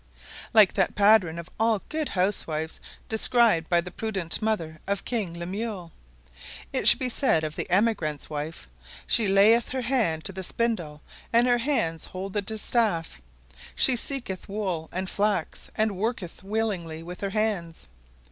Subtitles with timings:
[0.51, 5.91] Like that pattern of all good housewives described by the prudent mother of King Lemuel,
[6.73, 8.67] it should be said of the emigrant's wife,
[9.05, 13.21] "She layeth her hands to the spindle, and her hands hold the distaff."
[13.75, 17.87] "She seeketh wool, and flax, and worketh willingly with her hands."